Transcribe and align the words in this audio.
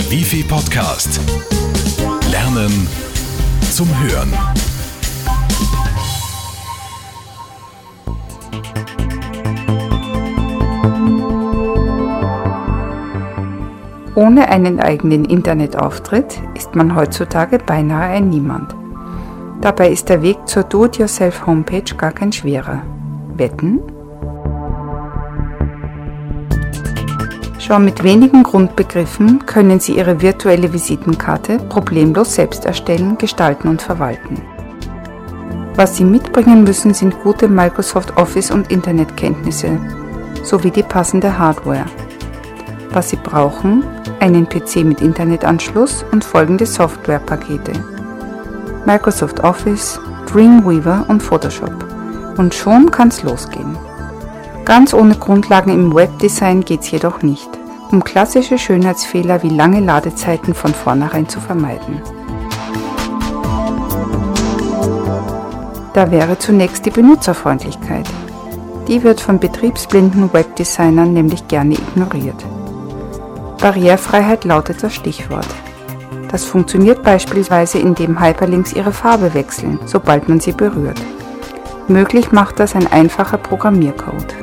Der 0.00 0.10
Wifi 0.10 0.42
Podcast. 0.42 1.20
Lernen 2.30 2.88
zum 3.70 3.86
Hören. 4.00 4.32
Ohne 14.14 14.48
einen 14.48 14.80
eigenen 14.80 15.26
Internetauftritt 15.26 16.40
ist 16.54 16.74
man 16.74 16.96
heutzutage 16.96 17.58
beinahe 17.58 18.08
ein 18.08 18.30
Niemand. 18.30 18.74
Dabei 19.60 19.90
ist 19.90 20.08
der 20.08 20.22
Weg 20.22 20.48
zur 20.48 20.62
Do-it-yourself-Homepage 20.62 21.94
gar 21.98 22.12
kein 22.12 22.32
schwerer. 22.32 22.82
Wetten? 23.36 23.82
Schon 27.70 27.84
mit 27.84 28.02
wenigen 28.02 28.42
Grundbegriffen 28.42 29.46
können 29.46 29.78
Sie 29.78 29.96
Ihre 29.96 30.20
virtuelle 30.20 30.72
Visitenkarte 30.72 31.58
problemlos 31.68 32.34
selbst 32.34 32.64
erstellen, 32.64 33.16
gestalten 33.16 33.68
und 33.68 33.80
verwalten. 33.80 34.42
Was 35.76 35.96
Sie 35.96 36.02
mitbringen 36.02 36.64
müssen, 36.64 36.94
sind 36.94 37.22
gute 37.22 37.46
Microsoft 37.46 38.16
Office 38.16 38.50
und 38.50 38.72
Internetkenntnisse 38.72 39.78
sowie 40.42 40.72
die 40.72 40.82
passende 40.82 41.38
Hardware. 41.38 41.84
Was 42.90 43.10
Sie 43.10 43.18
brauchen, 43.22 43.84
einen 44.18 44.48
PC 44.48 44.78
mit 44.78 45.00
Internetanschluss 45.00 46.04
und 46.10 46.24
folgende 46.24 46.66
Softwarepakete. 46.66 47.70
Microsoft 48.84 49.44
Office, 49.44 50.00
Dreamweaver 50.26 51.04
und 51.06 51.22
Photoshop. 51.22 51.86
Und 52.36 52.52
schon 52.52 52.90
kann's 52.90 53.22
losgehen. 53.22 53.78
Ganz 54.64 54.92
ohne 54.92 55.14
Grundlagen 55.14 55.70
im 55.70 55.94
Webdesign 55.94 56.62
geht's 56.62 56.90
jedoch 56.90 57.22
nicht, 57.22 57.59
um 57.92 58.04
klassische 58.04 58.58
Schönheitsfehler 58.58 59.42
wie 59.42 59.48
lange 59.48 59.80
Ladezeiten 59.80 60.54
von 60.54 60.74
vornherein 60.74 61.28
zu 61.28 61.40
vermeiden. 61.40 62.00
Da 65.92 66.10
wäre 66.10 66.38
zunächst 66.38 66.86
die 66.86 66.90
Benutzerfreundlichkeit. 66.90 68.08
Die 68.86 69.02
wird 69.02 69.20
von 69.20 69.38
betriebsblinden 69.38 70.32
Webdesignern 70.32 71.12
nämlich 71.12 71.48
gerne 71.48 71.74
ignoriert. 71.74 72.44
Barrierefreiheit 73.60 74.44
lautet 74.44 74.82
das 74.82 74.94
Stichwort. 74.94 75.48
Das 76.30 76.44
funktioniert 76.44 77.02
beispielsweise, 77.02 77.78
indem 77.78 78.20
Hyperlinks 78.20 78.72
ihre 78.72 78.92
Farbe 78.92 79.34
wechseln, 79.34 79.80
sobald 79.84 80.28
man 80.28 80.38
sie 80.38 80.52
berührt. 80.52 81.00
Möglich 81.88 82.30
macht 82.30 82.60
das 82.60 82.76
ein 82.76 82.86
einfacher 82.86 83.36
Programmiercode. 83.36 84.39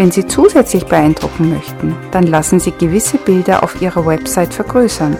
Wenn 0.00 0.10
Sie 0.10 0.26
zusätzlich 0.26 0.86
beeindrucken 0.86 1.50
möchten, 1.50 1.94
dann 2.10 2.22
lassen 2.22 2.58
Sie 2.58 2.70
gewisse 2.72 3.18
Bilder 3.18 3.62
auf 3.62 3.82
Ihrer 3.82 4.06
Website 4.06 4.54
vergrößern, 4.54 5.14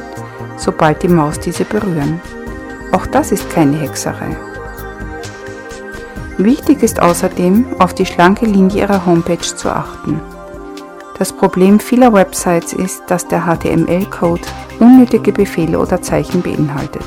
sobald 0.57 1.03
die 1.03 1.09
Maus 1.09 1.39
diese 1.39 1.67
berühren. 1.67 2.19
Auch 2.91 3.05
das 3.05 3.31
ist 3.31 3.51
keine 3.51 3.77
Hexerei. 3.77 4.35
Wichtig 6.39 6.83
ist 6.83 6.99
außerdem, 7.03 7.67
auf 7.79 7.93
die 7.93 8.07
schlanke 8.07 8.47
Linie 8.47 8.81
Ihrer 8.81 9.05
Homepage 9.05 9.55
zu 9.55 9.69
achten. 9.69 10.19
Das 11.19 11.31
Problem 11.31 11.79
vieler 11.79 12.15
Websites 12.15 12.73
ist, 12.73 13.03
dass 13.09 13.29
der 13.29 13.43
HTML-Code 13.43 14.49
unnötige 14.79 15.33
Befehle 15.33 15.79
oder 15.79 16.01
Zeichen 16.01 16.41
beinhaltet. 16.41 17.05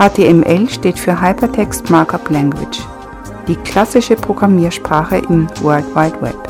HTML 0.00 0.68
steht 0.68 0.98
für 0.98 1.22
Hypertext 1.22 1.90
Markup 1.90 2.28
Language, 2.28 2.80
die 3.46 3.54
klassische 3.54 4.16
Programmiersprache 4.16 5.18
im 5.18 5.46
World 5.62 5.86
Wide 5.94 6.20
Web. 6.20 6.45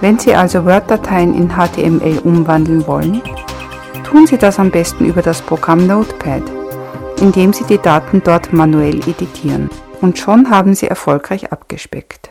Wenn 0.00 0.18
Sie 0.18 0.34
also 0.34 0.64
Word-Dateien 0.64 1.34
in 1.34 1.52
HTML 1.56 2.18
umwandeln 2.24 2.86
wollen, 2.86 3.22
tun 4.04 4.26
Sie 4.26 4.36
das 4.36 4.58
am 4.58 4.70
besten 4.70 5.06
über 5.06 5.22
das 5.22 5.40
Programm 5.40 5.86
Notepad, 5.86 6.42
indem 7.20 7.52
Sie 7.52 7.64
die 7.64 7.78
Daten 7.78 8.22
dort 8.22 8.52
manuell 8.52 8.98
editieren. 9.08 9.70
Und 10.02 10.18
schon 10.18 10.50
haben 10.50 10.74
Sie 10.74 10.86
erfolgreich 10.86 11.50
abgespeckt. 11.50 12.30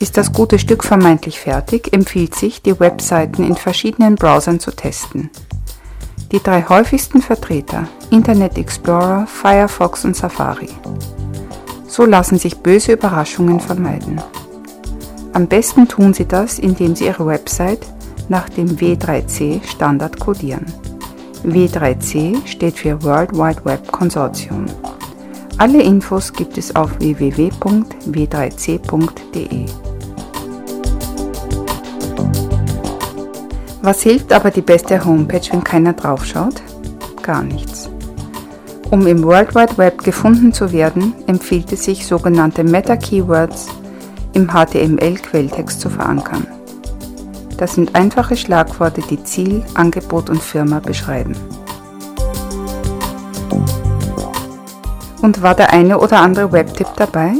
Ist 0.00 0.16
das 0.16 0.32
gute 0.32 0.58
Stück 0.58 0.82
vermeintlich 0.82 1.38
fertig, 1.38 1.92
empfiehlt 1.92 2.34
sich, 2.34 2.60
die 2.60 2.80
Webseiten 2.80 3.44
in 3.44 3.54
verschiedenen 3.54 4.16
Browsern 4.16 4.58
zu 4.58 4.72
testen. 4.72 5.30
Die 6.32 6.42
drei 6.42 6.64
häufigsten 6.68 7.22
Vertreter 7.22 7.86
Internet 8.10 8.58
Explorer, 8.58 9.28
Firefox 9.28 10.04
und 10.04 10.16
Safari. 10.16 10.70
So 11.92 12.04
lassen 12.06 12.38
sich 12.38 12.56
böse 12.56 12.92
Überraschungen 12.92 13.60
vermeiden. 13.60 14.18
Am 15.34 15.46
besten 15.46 15.86
tun 15.86 16.14
Sie 16.14 16.24
das, 16.24 16.58
indem 16.58 16.96
Sie 16.96 17.04
Ihre 17.04 17.26
Website 17.26 17.86
nach 18.30 18.48
dem 18.48 18.78
W3C 18.78 19.62
Standard 19.62 20.18
codieren. 20.18 20.64
W3C 21.44 22.46
steht 22.46 22.78
für 22.78 23.02
World 23.02 23.34
Wide 23.34 23.62
Web 23.66 23.92
Consortium. 23.92 24.64
Alle 25.58 25.82
Infos 25.82 26.32
gibt 26.32 26.56
es 26.56 26.74
auf 26.74 26.98
www.w3c.de. 26.98 29.66
Was 33.82 34.00
hilft 34.00 34.32
aber 34.32 34.50
die 34.50 34.62
beste 34.62 35.04
Homepage, 35.04 35.46
wenn 35.50 35.62
keiner 35.62 35.92
draufschaut? 35.92 36.62
Gar 37.20 37.42
nichts. 37.42 37.91
Um 38.92 39.06
im 39.06 39.24
World 39.24 39.54
Wide 39.54 39.78
Web 39.78 40.04
gefunden 40.04 40.52
zu 40.52 40.70
werden, 40.70 41.14
empfiehlt 41.26 41.72
es 41.72 41.84
sich, 41.84 42.06
sogenannte 42.06 42.62
Meta-Keywords 42.62 43.68
im 44.34 44.48
HTML-Quelltext 44.48 45.80
zu 45.80 45.88
verankern. 45.88 46.46
Das 47.56 47.74
sind 47.74 47.94
einfache 47.94 48.36
Schlagworte, 48.36 49.00
die 49.00 49.24
Ziel, 49.24 49.64
Angebot 49.72 50.28
und 50.28 50.42
Firma 50.42 50.80
beschreiben. 50.80 51.34
Und 55.22 55.40
war 55.40 55.54
der 55.54 55.72
eine 55.72 55.98
oder 55.98 56.20
andere 56.20 56.52
Webtipp 56.52 56.88
dabei? 56.96 57.32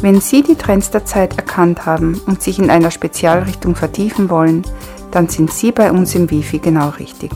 Wenn 0.00 0.22
Sie 0.22 0.42
die 0.42 0.56
Trends 0.56 0.90
der 0.90 1.04
Zeit 1.04 1.36
erkannt 1.36 1.84
haben 1.84 2.18
und 2.24 2.42
sich 2.42 2.58
in 2.58 2.70
einer 2.70 2.90
Spezialrichtung 2.90 3.74
vertiefen 3.74 4.30
wollen, 4.30 4.62
dann 5.10 5.28
sind 5.28 5.52
Sie 5.52 5.70
bei 5.70 5.92
uns 5.92 6.14
im 6.14 6.30
Wifi 6.30 6.60
genau 6.60 6.88
richtig. 6.98 7.30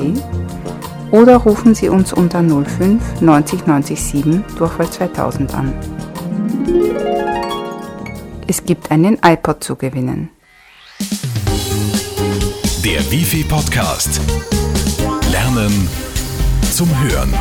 oder 1.12 1.38
rufen 1.38 1.74
Sie 1.74 1.90
uns 1.90 2.14
unter 2.14 2.44
05 2.44 3.22
90 3.22 3.60
97 3.62 4.24
Durchwahl 4.58 4.90
2000 4.90 5.54
an. 5.54 5.74
Es 8.48 8.64
gibt 8.64 8.92
einen 8.92 9.18
iPod 9.24 9.64
zu 9.64 9.76
gewinnen. 9.76 10.30
Der 12.84 13.12
Wifi 13.12 13.44
Podcast. 13.44 14.22
Lernen 15.32 15.88
zum 16.72 16.90
Hören. 17.02 17.34